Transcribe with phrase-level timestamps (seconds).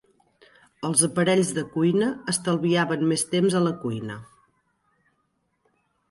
[0.87, 4.17] Els aparells de cuina estalviaven més temps a la cuina.